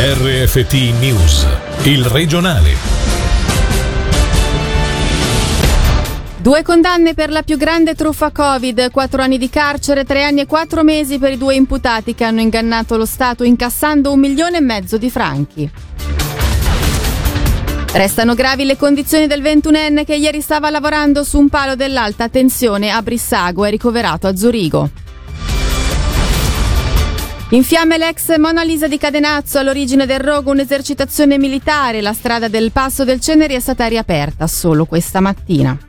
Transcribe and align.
RFT 0.00 0.74
News, 1.00 1.44
il 1.82 2.04
regionale. 2.04 2.70
Due 6.36 6.62
condanne 6.62 7.14
per 7.14 7.30
la 7.30 7.42
più 7.42 7.56
grande 7.56 7.96
truffa 7.96 8.30
Covid, 8.30 8.92
quattro 8.92 9.22
anni 9.22 9.38
di 9.38 9.50
carcere, 9.50 10.04
tre 10.04 10.22
anni 10.22 10.42
e 10.42 10.46
quattro 10.46 10.84
mesi 10.84 11.18
per 11.18 11.32
i 11.32 11.36
due 11.36 11.56
imputati 11.56 12.14
che 12.14 12.22
hanno 12.22 12.40
ingannato 12.40 12.96
lo 12.96 13.06
Stato 13.06 13.42
incassando 13.42 14.12
un 14.12 14.20
milione 14.20 14.58
e 14.58 14.60
mezzo 14.60 14.98
di 14.98 15.10
franchi. 15.10 15.68
Restano 17.92 18.34
gravi 18.34 18.66
le 18.66 18.76
condizioni 18.76 19.26
del 19.26 19.42
21enne 19.42 20.04
che 20.04 20.14
ieri 20.14 20.40
stava 20.40 20.70
lavorando 20.70 21.24
su 21.24 21.40
un 21.40 21.48
palo 21.48 21.74
dell'alta 21.74 22.28
tensione 22.28 22.90
a 22.92 23.02
Brissago 23.02 23.64
e 23.64 23.70
ricoverato 23.70 24.28
a 24.28 24.36
Zurigo. 24.36 25.07
In 27.50 27.64
fiamme 27.64 27.96
l'ex 27.96 28.36
Mona 28.36 28.62
Lisa 28.62 28.88
di 28.88 28.98
Cadenazzo, 28.98 29.58
all'origine 29.58 30.04
del 30.04 30.20
rogo 30.20 30.50
un'esercitazione 30.50 31.38
militare, 31.38 32.02
la 32.02 32.12
strada 32.12 32.46
del 32.46 32.72
Passo 32.72 33.04
del 33.04 33.20
Ceneri 33.20 33.54
è 33.54 33.58
stata 33.58 33.86
riaperta 33.86 34.46
solo 34.46 34.84
questa 34.84 35.20
mattina. 35.20 35.87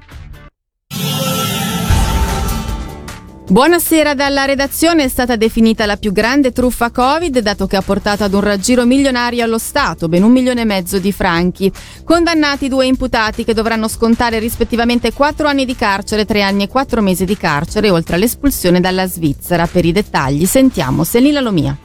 Buonasera, 3.49 4.13
dalla 4.13 4.45
redazione 4.45 5.05
è 5.05 5.07
stata 5.07 5.35
definita 5.35 5.87
la 5.87 5.97
più 5.97 6.11
grande 6.11 6.51
truffa 6.51 6.91
Covid, 6.91 7.39
dato 7.39 7.65
che 7.65 7.77
ha 7.77 7.81
portato 7.81 8.23
ad 8.23 8.33
un 8.35 8.41
raggiro 8.41 8.85
milionario 8.85 9.43
allo 9.43 9.57
Stato, 9.57 10.07
ben 10.07 10.21
un 10.21 10.31
milione 10.31 10.61
e 10.61 10.65
mezzo 10.65 10.99
di 10.99 11.11
franchi. 11.11 11.71
Condannati 12.03 12.67
due 12.67 12.85
imputati 12.85 13.43
che 13.43 13.55
dovranno 13.55 13.87
scontare 13.87 14.37
rispettivamente 14.37 15.13
quattro 15.13 15.47
anni 15.47 15.65
di 15.65 15.75
carcere, 15.75 16.25
tre 16.25 16.43
anni 16.43 16.65
e 16.65 16.67
quattro 16.67 17.01
mesi 17.01 17.25
di 17.25 17.37
carcere, 17.37 17.89
oltre 17.89 18.17
all'espulsione 18.17 18.79
dalla 18.79 19.07
Svizzera. 19.07 19.65
Per 19.65 19.83
i 19.83 19.93
dettagli 19.93 20.45
sentiamo 20.45 21.03
Selina 21.03 21.39
Lomia. 21.39 21.75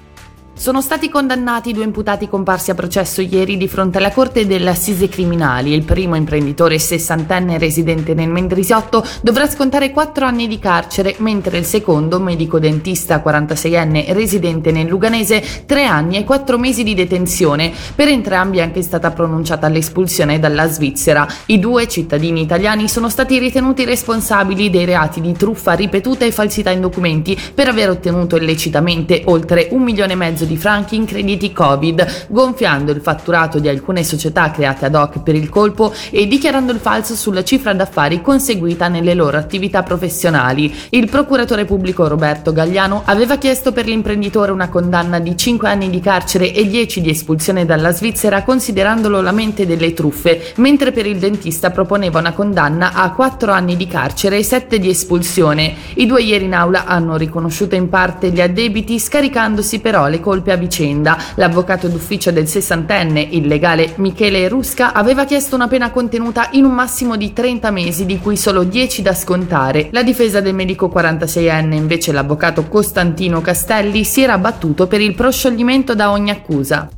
Sono 0.57 0.81
stati 0.81 1.09
condannati 1.09 1.73
due 1.73 1.83
imputati 1.83 2.29
comparsi 2.29 2.71
a 2.71 2.77
processo 2.77 3.21
ieri 3.21 3.57
di 3.57 3.67
fronte 3.67 3.99
alla 3.99 4.13
Corte 4.13 4.47
delle 4.47 4.71
Assise 4.71 5.09
Criminali. 5.09 5.73
Il 5.73 5.83
primo 5.83 6.15
imprenditore 6.15 6.79
sessantenne 6.79 7.59
residente 7.59 8.15
nel 8.15 8.29
Mendrisiotto 8.29 9.05
dovrà 9.21 9.49
scontare 9.49 9.91
quattro 9.91 10.27
anni 10.27 10.47
di 10.47 10.61
carcere, 10.61 11.17
mentre 11.19 11.59
il 11.59 11.65
secondo, 11.65 12.21
medico 12.21 12.61
dentista 12.61 13.21
46enne 13.23 14.13
residente 14.13 14.71
nel 14.71 14.87
Luganese, 14.87 15.43
tre 15.67 15.87
anni 15.87 16.19
e 16.19 16.25
quattro 16.25 16.57
mesi 16.57 16.85
di 16.85 16.95
detenzione. 16.95 17.73
Per 17.95 18.07
entrambi 18.07 18.59
è 18.59 18.63
anche 18.63 18.83
stata 18.83 19.11
pronunciata 19.11 19.67
l'espulsione 19.67 20.39
dalla 20.39 20.69
Svizzera. 20.69 21.27
I 21.47 21.59
due 21.59 21.89
cittadini 21.89 22.41
italiani 22.41 22.89
sono 22.89 23.09
stati 23.09 23.41
ritenuti 23.41 23.85
responsabili 23.85 24.71
dei 24.71 24.85
reati 24.85 25.21
di 25.21 25.33
truffa 25.33 25.73
ripetuta 25.73 26.25
e 26.25 26.31
falsità 26.31 26.71
in 26.71 26.81
documenti 26.81 27.37
per 27.53 27.67
aver 27.67 27.91
ottenuto 27.91 28.37
illecitamente 28.37 29.23
oltre 29.27 29.67
un 29.73 29.83
milione 29.83 30.13
e 30.13 30.17
mezzo 30.17 30.43
di 30.45 30.57
franchi 30.57 30.97
in 30.97 31.05
crediti 31.05 31.53
Covid, 31.53 32.27
gonfiando 32.29 32.93
il 32.93 33.01
fatturato 33.01 33.59
di 33.59 33.69
alcune 33.69 34.05
società 34.05 34.51
create 34.51 34.87
ad 34.87 34.95
hoc 34.95 35.23
per 35.23 35.35
il 35.35 35.49
colpo 35.49 35.93
e 36.11 36.27
dichiarando 36.27 36.73
il 36.73 36.79
falso 36.79 37.15
sulla 37.15 37.45
cifra 37.45 37.73
d'affari 37.73 38.21
conseguita 38.21 38.89
nelle 38.89 39.15
loro 39.15 39.37
attività 39.37 39.83
professionali. 39.83 40.73
Il 40.91 41.09
procuratore 41.09 41.65
pubblico 41.65 42.07
Roberto 42.09 42.53
Gagliano 42.53 43.03
aveva 43.05 43.37
chiesto 43.37 43.73
per 43.73 43.87
l'imprenditore 43.87 44.53
una 44.53 44.69
condanna 44.69 45.19
di 45.19 45.37
5 45.37 45.69
anni 45.69 45.91
di 45.91 46.01
carcere 46.01 46.53
e 46.53 46.67
10 46.67 47.01
di 47.01 47.11
espulsione 47.11 47.65
dalla 47.65 47.93
Svizzera 47.93 48.43
considerandolo 48.43 49.21
la 49.21 49.33
mente 49.33 49.67
delle 49.67 49.93
truffe, 49.93 50.53
mentre 50.57 50.93
per 50.93 51.07
il 51.07 51.19
dentista 51.19 51.71
proponeva 51.71 52.19
una 52.19 52.33
condanna 52.33 52.93
a 52.93 53.13
4 53.13 53.53
anni 53.53 53.77
di 53.77 53.87
carcere 53.87 54.39
e 54.39 54.43
7 54.43 54.79
di 54.79 54.89
espulsione. 54.89 55.75
I 55.95 56.07
due 56.07 56.23
ieri 56.23 56.45
in 56.45 56.55
aula 56.55 56.85
hanno 56.85 57.17
riconosciuto 57.17 57.75
in 57.75 57.89
parte 57.89 58.31
gli 58.31 58.41
addebiti 58.41 58.99
scaricandosi 58.99 59.81
però 59.81 60.09
le 60.09 60.21
colpe 60.21 60.34
a 60.51 60.57
vicenda. 60.57 61.17
L'avvocato 61.35 61.89
d'ufficio 61.89 62.31
del 62.31 62.49
sessantenne, 62.49 63.21
il 63.21 63.47
legale 63.47 63.93
Michele 63.97 64.49
Rusca, 64.49 64.93
aveva 64.93 65.25
chiesto 65.25 65.55
una 65.55 65.69
pena 65.69 65.91
contenuta 65.91 66.49
in 66.53 66.65
un 66.65 66.73
massimo 66.73 67.17
di 67.17 67.33
30 67.33 67.71
mesi, 67.71 68.07
di 68.07 68.19
cui 68.19 68.37
solo 68.37 68.65
10 68.65 69.03
da 69.03 69.15
scontare. 69.15 69.89
La 69.93 70.03
difesa 70.03 70.41
del 70.41 70.55
medico 70.55 70.91
46enne, 70.93 71.75
invece 71.75 72.13
l'avvocato 72.13 72.67
Costantino 72.67 73.41
Castelli, 73.41 74.05
si 74.05 74.23
era 74.23 74.39
battuto 74.39 74.87
per 74.87 75.01
il 75.01 75.15
proscioglimento 75.15 75.95
da 75.95 76.11
ogni 76.11 76.31
accusa. 76.31 76.89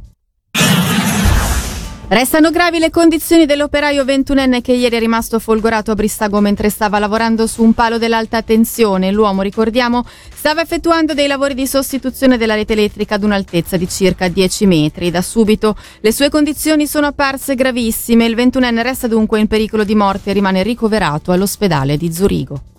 Restano 2.09 2.53
gravi 2.53 2.78
le 2.78 2.91
condizioni 2.91 3.47
dell'operaio 3.47 4.05
21enne 4.05 4.61
che 4.61 4.72
ieri 4.72 4.94
è 4.94 5.00
rimasto 5.00 5.41
folgorato 5.41 5.91
a 5.91 5.97
Bristago 5.97 6.39
mentre 6.39 6.71
stava 6.71 7.00
lavorando 7.00 7.49
su 7.49 7.65
un 7.65 7.72
palo 7.72 7.99
dell'alta 7.99 8.43
tensione. 8.43 9.11
L'uomo, 9.11 9.43
ricordiamo, 9.43 10.05
stava 10.33 10.61
effettuando 10.61 11.15
dei 11.15 11.27
lavori 11.27 11.55
di 11.55 11.66
sostituzione 11.66 12.37
della 12.39 12.55
rete 12.55 12.75
elettrica 12.75 13.16
ad 13.16 13.25
un'altezza 13.25 13.77
di 13.77 13.89
circa 13.89 14.28
10 14.28 14.66
metri. 14.66 15.11
Da 15.11 15.21
subito 15.21 15.77
le 15.99 16.12
sue 16.12 16.31
condizioni 16.31 16.87
sono 16.87 17.06
apparse 17.06 17.56
gravissime. 17.56 18.25
Il 18.25 18.37
21enne 18.37 18.83
resta 18.83 19.09
dunque 19.09 19.41
in 19.41 19.49
pericolo 19.49 19.83
di 19.83 19.97
morte 19.97 20.31
e 20.31 20.33
rimane 20.33 20.62
ricoverato 20.62 21.33
all'ospedale 21.33 21.97
di 21.97 22.12
Zurigo. 22.12 22.75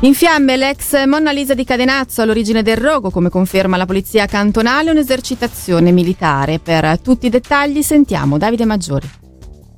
In 0.00 0.12
fiamme 0.12 0.56
l'ex 0.56 1.06
Monna 1.06 1.30
Lisa 1.30 1.54
di 1.54 1.64
Cadenazzo 1.64 2.20
all'origine 2.20 2.62
del 2.62 2.76
rogo, 2.76 3.10
come 3.10 3.30
conferma 3.30 3.78
la 3.78 3.86
polizia 3.86 4.26
cantonale, 4.26 4.90
un'esercitazione 4.90 5.92
militare. 5.92 6.58
Per 6.58 7.00
tutti 7.00 7.26
i 7.26 7.30
dettagli 7.30 7.80
sentiamo 7.82 8.36
Davide 8.36 8.66
Maggiori. 8.66 9.23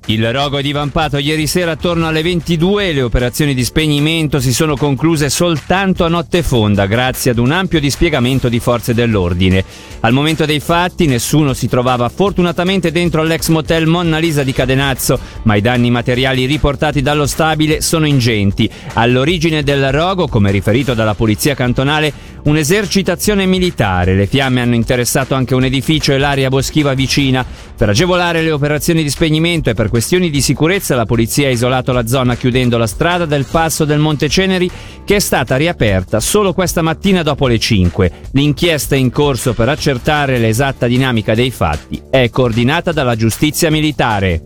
Il 0.08 0.32
rogo 0.32 0.58
è 0.58 0.62
divampato 0.62 1.18
ieri 1.18 1.48
sera 1.48 1.72
attorno 1.72 2.06
alle 2.06 2.22
22 2.22 2.90
e 2.90 2.92
le 2.92 3.02
operazioni 3.02 3.54
di 3.54 3.64
spegnimento 3.64 4.38
si 4.38 4.52
sono 4.52 4.76
concluse 4.76 5.28
soltanto 5.28 6.04
a 6.04 6.08
notte 6.08 6.44
fonda 6.44 6.86
grazie 6.86 7.32
ad 7.32 7.38
un 7.38 7.50
ampio 7.50 7.80
dispiegamento 7.80 8.48
di 8.48 8.60
forze 8.60 8.94
dell'ordine. 8.94 9.64
Al 10.00 10.12
momento 10.12 10.44
dei 10.44 10.60
fatti 10.60 11.06
nessuno 11.06 11.54
si 11.54 11.66
trovava 11.66 12.08
fortunatamente 12.08 12.92
dentro 12.92 13.24
l'ex 13.24 13.48
motel 13.48 13.86
Monna 13.86 14.18
Lisa 14.18 14.44
di 14.44 14.52
Cadenazzo, 14.52 15.18
ma 15.42 15.56
i 15.56 15.60
danni 15.60 15.90
materiali 15.90 16.44
riportati 16.44 17.02
dallo 17.02 17.26
stabile 17.26 17.80
sono 17.80 18.06
ingenti. 18.06 18.70
All'origine 18.92 19.64
del 19.64 19.90
rogo, 19.90 20.28
come 20.28 20.52
riferito 20.52 20.94
dalla 20.94 21.14
polizia 21.14 21.56
cantonale, 21.56 22.35
un'esercitazione 22.46 23.46
militare. 23.46 24.14
Le 24.14 24.26
fiamme 24.26 24.60
hanno 24.60 24.74
interessato 24.74 25.34
anche 25.34 25.54
un 25.54 25.64
edificio 25.64 26.12
e 26.12 26.18
l'area 26.18 26.48
boschiva 26.48 26.94
vicina. 26.94 27.44
Per 27.76 27.88
agevolare 27.88 28.42
le 28.42 28.50
operazioni 28.50 29.02
di 29.02 29.10
spegnimento 29.10 29.70
e 29.70 29.74
per 29.74 29.88
questioni 29.88 30.30
di 30.30 30.40
sicurezza 30.40 30.96
la 30.96 31.04
polizia 31.06 31.48
ha 31.48 31.50
isolato 31.50 31.92
la 31.92 32.06
zona 32.06 32.36
chiudendo 32.36 32.78
la 32.78 32.86
strada 32.86 33.26
del 33.26 33.46
passo 33.50 33.84
del 33.84 33.98
Monte 33.98 34.28
Ceneri 34.28 34.70
che 35.04 35.16
è 35.16 35.20
stata 35.20 35.56
riaperta 35.56 36.20
solo 36.20 36.52
questa 36.52 36.82
mattina 36.82 37.22
dopo 37.22 37.46
le 37.46 37.58
5. 37.58 38.12
L'inchiesta 38.32 38.96
in 38.96 39.10
corso 39.10 39.52
per 39.52 39.68
accertare 39.68 40.38
l'esatta 40.38 40.86
dinamica 40.86 41.34
dei 41.34 41.50
fatti 41.50 42.00
è 42.10 42.30
coordinata 42.30 42.92
dalla 42.92 43.16
giustizia 43.16 43.70
militare. 43.70 44.44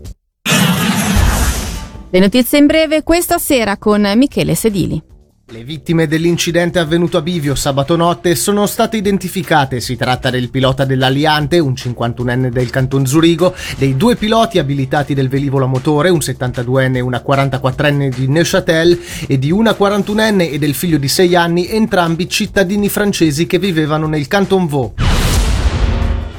Le 2.13 2.19
notizie 2.19 2.57
in 2.57 2.65
breve 2.65 3.03
questa 3.03 3.37
sera 3.37 3.77
con 3.77 4.01
Michele 4.15 4.53
Sedili. 4.53 5.10
Le 5.51 5.65
vittime 5.65 6.07
dell'incidente 6.07 6.79
avvenuto 6.79 7.17
a 7.17 7.21
Bivio 7.21 7.55
sabato 7.55 7.97
notte 7.97 8.35
sono 8.35 8.65
state 8.67 8.95
identificate. 8.95 9.81
Si 9.81 9.97
tratta 9.97 10.29
del 10.29 10.49
pilota 10.49 10.85
dell'Aliante, 10.85 11.59
un 11.59 11.73
51enne 11.73 12.47
del 12.47 12.69
Canton 12.69 13.05
Zurigo, 13.05 13.53
dei 13.77 13.97
due 13.97 14.15
piloti 14.15 14.59
abilitati 14.59 15.13
del 15.13 15.27
velivolo 15.27 15.65
a 15.65 15.67
motore, 15.67 16.07
un 16.07 16.19
72enne 16.19 16.95
e 16.95 17.01
una 17.01 17.21
44enne 17.27 18.15
di 18.15 18.29
Neuchâtel, 18.29 18.97
e 19.27 19.37
di 19.37 19.51
una 19.51 19.71
41enne 19.71 20.53
e 20.53 20.57
del 20.57 20.73
figlio 20.73 20.97
di 20.97 21.09
6 21.09 21.35
anni, 21.35 21.69
entrambi 21.69 22.29
cittadini 22.29 22.87
francesi 22.87 23.45
che 23.45 23.59
vivevano 23.59 24.07
nel 24.07 24.27
Canton 24.27 24.67
Vaud. 24.67 25.10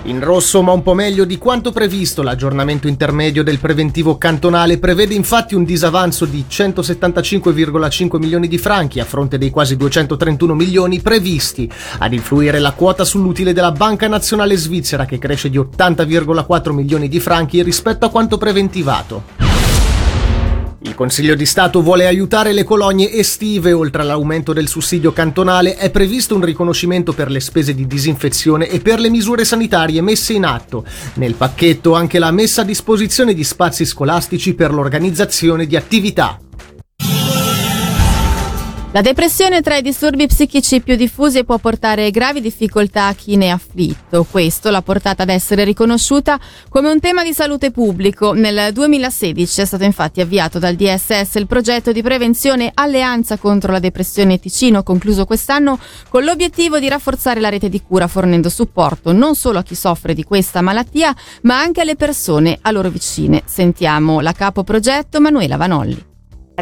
In 0.07 0.19
rosso, 0.19 0.63
ma 0.63 0.73
un 0.73 0.83
po' 0.83 0.95
meglio 0.95 1.25
di 1.25 1.39
quanto 1.39 1.71
previsto, 1.71 2.23
l'aggiornamento 2.23 2.89
intermedio 2.89 3.45
del 3.45 3.61
preventivo 3.61 4.19
cantonale 4.19 4.79
prevede 4.79 5.15
infatti 5.15 5.55
un 5.55 5.63
disavanzo 5.63 6.25
di 6.25 6.45
175,5 6.49 8.19
milioni 8.19 8.49
di 8.49 8.59
franchi 8.59 8.99
a 8.99 9.05
fronte 9.05 9.39
dei 9.39 9.51
quasi 9.51 9.77
231 9.77 10.55
milioni 10.55 11.01
previsti. 11.01 11.71
Ad 11.99 12.13
influire 12.15 12.59
la 12.59 12.73
quota 12.73 13.05
sull'utile 13.05 13.53
della 13.53 13.71
Banca 13.71 14.09
Nazionale 14.09 14.57
Svizzera 14.57 15.05
che 15.05 15.19
cresce 15.19 15.49
di 15.49 15.59
80,4 15.59 16.73
milioni 16.73 17.09
di 17.09 17.21
franchi 17.21 17.63
rispetto 17.63 18.05
a 18.05 18.11
quanto 18.11 18.39
preventivato. 18.39 19.42
Il 20.85 20.97
Consiglio 20.97 21.37
di 21.37 21.47
Stato 21.47 21.81
vuole 21.81 22.07
aiutare 22.07 22.53
le 22.53 22.65
colonie 22.65 23.13
estive, 23.13 23.73
oltre 23.73 24.03
all'aumento 24.03 24.53
del 24.53 24.67
sussidio 24.67 25.13
cantonale 25.13 25.77
è 25.77 25.91
previsto 25.91 26.35
un 26.35 26.45
riconoscimento 26.45 27.13
per 27.13 27.31
le 27.31 27.39
spese 27.39 27.73
di 27.73 27.87
disinfezione 27.87 28.69
e 28.69 28.81
per 28.81 28.99
le 28.99 29.09
misure 29.09 29.45
sanitarie 29.45 30.03
messe 30.03 30.33
in 30.33 30.45
atto. 30.45 30.85
Nel 31.15 31.35
pacchetto 31.35 31.95
anche 31.95 32.19
la 32.19 32.33
messa 32.33 32.63
a 32.63 32.65
disposizione 32.65 33.33
di 33.33 33.45
spazi 33.45 33.85
scolastici 33.85 34.55
per 34.55 34.73
l'organizzazione 34.73 35.67
di 35.67 35.77
attività. 35.77 36.39
La 38.95 39.01
depressione 39.01 39.63
tra 39.63 39.77
i 39.77 39.81
disturbi 39.81 40.27
psichici 40.27 40.83
più 40.83 40.97
diffusi 40.97 41.47
può 41.47 41.57
portare 41.57 42.11
gravi 42.11 42.43
difficoltà 42.43 43.07
a 43.07 43.15
chi 43.15 43.37
ne 43.37 43.47
è 43.47 43.49
afflitto. 43.49 44.27
Questo 44.31 44.69
l'ha 44.69 44.83
portata 44.83 45.23
ad 45.23 45.31
essere 45.31 45.65
riconosciuta 45.65 46.39
come 46.69 46.91
un 46.91 47.01
tema 47.01 47.23
di 47.23 47.33
salute 47.33 47.71
pubblico. 47.71 48.35
Nel 48.35 48.71
2016 48.71 49.63
è 49.63 49.65
stato 49.65 49.85
infatti 49.85 50.21
avviato 50.21 50.59
dal 50.59 50.75
DSS 50.75 51.37
il 51.37 51.47
progetto 51.47 51.91
di 51.91 52.03
prevenzione 52.03 52.71
Alleanza 52.75 53.39
contro 53.39 53.73
la 53.73 53.79
depressione 53.79 54.39
Ticino, 54.39 54.83
concluso 54.83 55.25
quest'anno 55.25 55.79
con 56.11 56.25
l'obiettivo 56.25 56.79
di 56.79 56.91
rafforzare 56.91 57.41
la 57.41 57.49
rete 57.49 57.71
di 57.71 57.81
cura 57.81 58.07
fornendo 58.07 58.51
supporto 58.51 59.13
non 59.13 59.35
solo 59.35 59.61
a 59.61 59.63
chi 59.63 59.75
soffre 59.75 60.13
di 60.13 60.23
questa 60.23 60.61
malattia, 60.61 61.17
ma 61.45 61.59
anche 61.59 61.81
alle 61.81 61.97
persone 61.97 62.59
a 62.61 62.71
loro 62.71 62.91
vicine. 62.91 63.43
Sentiamo 63.47 64.21
la 64.21 64.33
capo 64.33 64.65
progetto 64.65 65.19
Manuela 65.19 65.57
Vanolli. 65.57 66.11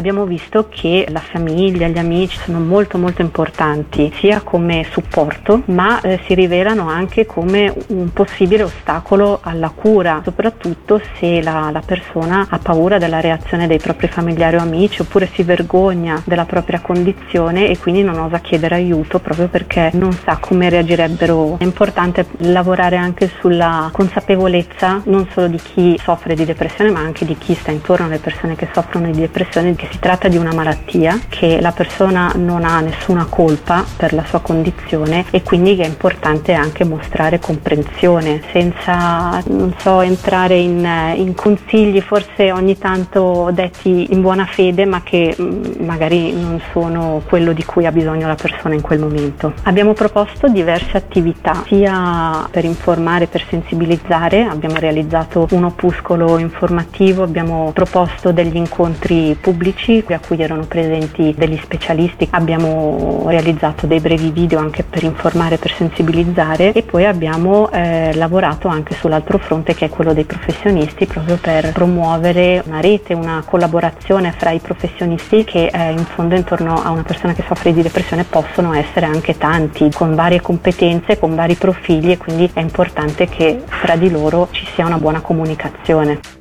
Abbiamo 0.01 0.25
visto 0.25 0.67
che 0.67 1.05
la 1.09 1.19
famiglia, 1.19 1.87
gli 1.87 1.99
amici 1.99 2.35
sono 2.35 2.59
molto 2.59 2.97
molto 2.97 3.21
importanti 3.21 4.11
sia 4.15 4.41
come 4.41 4.83
supporto 4.89 5.61
ma 5.65 6.01
eh, 6.01 6.19
si 6.25 6.33
rivelano 6.33 6.89
anche 6.89 7.27
come 7.27 7.71
un 7.89 8.11
possibile 8.11 8.63
ostacolo 8.63 9.41
alla 9.43 9.69
cura, 9.69 10.21
soprattutto 10.23 10.99
se 11.19 11.43
la, 11.43 11.69
la, 11.71 11.83
persona 11.85 12.47
ha 12.49 12.57
paura 12.57 12.97
della 12.97 13.19
reazione 13.19 13.67
dei 13.67 13.77
propri 13.77 14.07
familiari 14.07 14.55
o 14.55 14.61
amici 14.61 15.01
oppure 15.01 15.29
si 15.31 15.43
vergogna 15.43 16.19
della 16.25 16.45
propria 16.45 16.79
condizione 16.79 17.69
e 17.69 17.77
quindi 17.77 18.01
non 18.01 18.17
osa 18.17 18.39
chiedere 18.39 18.73
aiuto 18.73 19.19
proprio 19.19 19.49
perché 19.49 19.91
non 19.93 20.13
sa 20.13 20.37
come 20.39 20.67
reagirebbero. 20.69 21.59
È 21.59 21.63
importante 21.63 22.25
lavorare 22.37 22.95
anche 22.95 23.29
sulla 23.39 23.87
consapevolezza 23.91 25.03
non 25.05 25.27
solo 25.31 25.45
di 25.45 25.57
chi 25.57 25.95
soffre 26.01 26.33
di 26.33 26.45
depressione 26.45 26.89
ma 26.89 27.01
anche 27.01 27.23
di 27.23 27.37
chi 27.37 27.53
sta 27.53 27.69
intorno 27.69 28.07
alle 28.07 28.17
persone 28.17 28.55
che 28.55 28.67
soffrono 28.73 29.05
di 29.11 29.19
depressione 29.19 29.75
che 29.75 29.89
si 29.91 29.99
tratta 29.99 30.29
di 30.29 30.37
una 30.37 30.53
malattia, 30.53 31.19
che 31.27 31.59
la 31.59 31.71
persona 31.71 32.31
non 32.35 32.63
ha 32.63 32.79
nessuna 32.79 33.25
colpa 33.25 33.83
per 33.97 34.13
la 34.13 34.23
sua 34.25 34.39
condizione 34.39 35.25
e 35.31 35.43
quindi 35.43 35.75
è 35.75 35.85
importante 35.85 36.53
anche 36.53 36.85
mostrare 36.85 37.39
comprensione 37.39 38.41
senza, 38.51 39.41
non 39.47 39.73
so, 39.77 40.01
entrare 40.01 40.57
in, 40.57 41.13
in 41.15 41.35
consigli 41.35 41.99
forse 41.99 42.51
ogni 42.51 42.77
tanto 42.77 43.49
detti 43.51 44.07
in 44.11 44.21
buona 44.21 44.45
fede 44.45 44.85
ma 44.85 45.01
che 45.03 45.35
mm, 45.39 45.83
magari 45.85 46.31
non 46.31 46.61
sono 46.71 47.21
quello 47.27 47.51
di 47.51 47.65
cui 47.65 47.85
ha 47.85 47.91
bisogno 47.91 48.27
la 48.27 48.35
persona 48.35 48.73
in 48.73 48.81
quel 48.81 48.99
momento. 48.99 49.53
Abbiamo 49.63 49.93
proposto 49.93 50.47
diverse 50.47 50.95
attività 50.95 51.63
sia 51.67 52.47
per 52.49 52.63
informare, 52.63 53.27
per 53.27 53.45
sensibilizzare, 53.49 54.43
abbiamo 54.43 54.75
realizzato 54.75 55.47
un 55.51 55.65
opuscolo 55.65 56.37
informativo, 56.37 57.23
abbiamo 57.23 57.71
proposto 57.73 58.31
degli 58.31 58.55
incontri 58.55 59.37
pubblici 59.39 59.70
pubblici 59.71 60.03
a 60.09 60.19
cui 60.19 60.41
erano 60.41 60.65
presenti 60.65 61.33
degli 61.35 61.57
specialisti. 61.61 62.27
Abbiamo 62.31 63.25
realizzato 63.27 63.87
dei 63.87 63.99
brevi 63.99 64.29
video 64.29 64.59
anche 64.59 64.83
per 64.83 65.03
informare, 65.03 65.57
per 65.57 65.73
sensibilizzare 65.73 66.73
e 66.73 66.83
poi 66.83 67.05
abbiamo 67.05 67.71
eh, 67.71 68.13
lavorato 68.15 68.67
anche 68.67 68.93
sull'altro 68.95 69.37
fronte 69.37 69.73
che 69.73 69.85
è 69.85 69.89
quello 69.89 70.13
dei 70.13 70.25
professionisti 70.25 71.05
proprio 71.05 71.37
per 71.37 71.71
promuovere 71.71 72.61
una 72.65 72.81
rete, 72.81 73.13
una 73.13 73.43
collaborazione 73.45 74.31
fra 74.31 74.51
i 74.51 74.59
professionisti 74.59 75.43
che 75.43 75.69
eh, 75.73 75.91
in 75.91 76.05
fondo 76.05 76.35
intorno 76.35 76.81
a 76.83 76.89
una 76.91 77.03
persona 77.03 77.33
che 77.33 77.43
soffre 77.47 77.73
di 77.73 77.81
depressione 77.81 78.23
possono 78.23 78.73
essere 78.73 79.05
anche 79.05 79.37
tanti 79.37 79.89
con 79.91 80.15
varie 80.15 80.41
competenze, 80.41 81.17
con 81.17 81.35
vari 81.35 81.55
profili 81.55 82.11
e 82.11 82.17
quindi 82.17 82.49
è 82.53 82.59
importante 82.59 83.27
che 83.27 83.61
fra 83.65 83.95
di 83.95 84.09
loro 84.09 84.49
ci 84.51 84.65
sia 84.73 84.85
una 84.85 84.97
buona 84.97 85.21
comunicazione. 85.21 86.40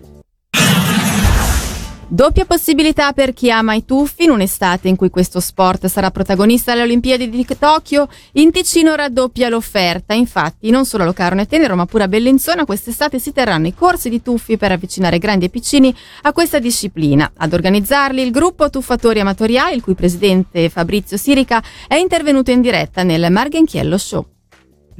Doppia 2.12 2.44
possibilità 2.44 3.12
per 3.12 3.32
chi 3.32 3.52
ama 3.52 3.74
i 3.74 3.84
tuffi 3.84 4.24
in 4.24 4.30
un'estate 4.30 4.88
in 4.88 4.96
cui 4.96 5.10
questo 5.10 5.38
sport 5.38 5.86
sarà 5.86 6.10
protagonista 6.10 6.72
alle 6.72 6.82
Olimpiadi 6.82 7.30
di 7.30 7.46
Tokyo. 7.56 8.08
In 8.32 8.50
Ticino 8.50 8.96
raddoppia 8.96 9.48
l'offerta. 9.48 10.12
Infatti, 10.12 10.70
non 10.70 10.84
solo 10.84 11.04
a 11.04 11.06
Locarno 11.06 11.42
e 11.42 11.46
Tenero, 11.46 11.76
ma 11.76 11.86
pure 11.86 12.02
a 12.02 12.08
Bellinzona 12.08 12.64
quest'estate 12.64 13.20
si 13.20 13.32
terranno 13.32 13.68
i 13.68 13.74
corsi 13.74 14.08
di 14.08 14.22
tuffi 14.22 14.56
per 14.56 14.72
avvicinare 14.72 15.18
grandi 15.18 15.44
e 15.44 15.50
piccini 15.50 15.94
a 16.22 16.32
questa 16.32 16.58
disciplina. 16.58 17.30
Ad 17.36 17.52
organizzarli 17.52 18.20
il 18.20 18.32
gruppo 18.32 18.68
Tuffatori 18.70 19.20
Amatoriali, 19.20 19.76
il 19.76 19.82
cui 19.82 19.94
presidente 19.94 20.68
Fabrizio 20.68 21.16
Sirica 21.16 21.62
è 21.86 21.94
intervenuto 21.94 22.50
in 22.50 22.60
diretta 22.60 23.04
nel 23.04 23.30
Marghenchiello 23.30 23.96
Show 23.96 24.26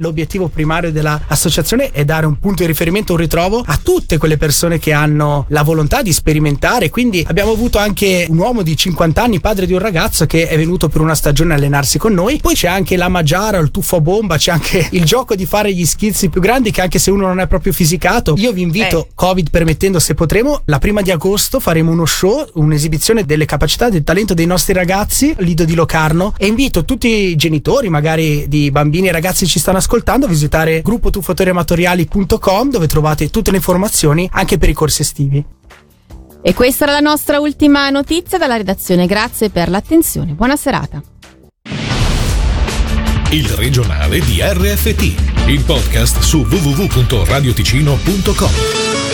l'obiettivo 0.01 0.47
primario 0.47 0.91
dell'associazione 0.91 1.91
è 1.91 2.03
dare 2.03 2.25
un 2.25 2.37
punto 2.39 2.63
di 2.63 2.67
riferimento, 2.67 3.13
un 3.13 3.19
ritrovo 3.19 3.63
a 3.65 3.79
tutte 3.81 4.17
quelle 4.17 4.37
persone 4.37 4.79
che 4.79 4.91
hanno 4.91 5.45
la 5.49 5.61
volontà 5.61 6.01
di 6.01 6.11
sperimentare. 6.11 6.89
Quindi 6.89 7.23
abbiamo 7.27 7.51
avuto 7.51 7.77
anche 7.77 8.25
un 8.27 8.37
uomo 8.37 8.63
di 8.63 8.75
50 8.75 9.23
anni, 9.23 9.39
padre 9.39 9.65
di 9.65 9.73
un 9.73 9.79
ragazzo, 9.79 10.25
che 10.25 10.47
è 10.47 10.57
venuto 10.57 10.89
per 10.89 11.01
una 11.01 11.15
stagione 11.15 11.53
a 11.53 11.57
allenarsi 11.57 11.97
con 11.97 12.13
noi. 12.13 12.39
Poi 12.41 12.55
c'è 12.55 12.67
anche 12.67 12.97
la 12.97 13.07
Maggiara, 13.07 13.59
il 13.59 13.71
tuffo 13.71 13.97
a 13.97 14.01
bomba, 14.01 14.37
c'è 14.37 14.51
anche 14.51 14.87
il 14.91 15.05
gioco 15.05 15.35
di 15.35 15.45
fare 15.45 15.71
gli 15.73 15.85
schizzi 15.85 16.29
più 16.29 16.41
grandi 16.41 16.71
che 16.71 16.81
anche 16.81 16.99
se 16.99 17.11
uno 17.11 17.27
non 17.27 17.39
è 17.39 17.47
proprio 17.47 17.71
fisicato. 17.71 18.33
Io 18.37 18.51
vi 18.51 18.61
invito, 18.61 19.05
eh. 19.05 19.11
Covid 19.13 19.49
permettendo, 19.51 19.99
se 19.99 20.15
potremo, 20.15 20.61
la 20.65 20.79
prima 20.79 21.01
di 21.01 21.11
agosto 21.11 21.59
faremo 21.59 21.91
uno 21.91 22.05
show, 22.05 22.47
un'esibizione 22.53 23.23
delle 23.23 23.45
capacità, 23.45 23.89
del 23.89 24.03
talento 24.03 24.33
dei 24.33 24.47
nostri 24.47 24.73
ragazzi, 24.73 25.35
Lido 25.37 25.63
di 25.63 25.75
Locarno. 25.75 26.33
E 26.37 26.47
invito 26.47 26.83
tutti 26.85 27.07
i 27.07 27.35
genitori, 27.35 27.89
magari 27.89 28.47
di 28.47 28.71
bambini 28.71 29.09
e 29.09 29.11
ragazzi 29.11 29.45
che 29.45 29.51
ci 29.51 29.59
stanno 29.59 29.77
ascoltando 29.77 29.89
ascoltando, 29.91 30.25
visitate 30.25 30.81
gruppotufotoriamatoriali.com 30.81 32.69
dove 32.69 32.87
trovate 32.87 33.29
tutte 33.29 33.51
le 33.51 33.57
informazioni 33.57 34.29
anche 34.31 34.57
per 34.57 34.69
i 34.69 34.73
corsi 34.73 35.01
estivi. 35.01 35.43
E 36.41 36.53
questa 36.53 36.85
era 36.85 36.93
la 36.93 37.01
nostra 37.01 37.39
ultima 37.39 37.89
notizia 37.89 38.37
dalla 38.37 38.55
redazione. 38.55 39.05
Grazie 39.05 39.49
per 39.49 39.69
l'attenzione. 39.69 40.31
Buona 40.31 40.55
serata. 40.55 41.03
Il 43.31 43.49
regionale 43.49 44.19
di 44.19 44.39
RFT, 44.41 45.47
il 45.47 45.63
podcast 45.63 46.19
su 46.19 46.39
www.radioticino.com. 46.39 49.10